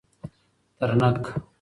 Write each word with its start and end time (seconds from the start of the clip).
ترنګ 0.79 1.23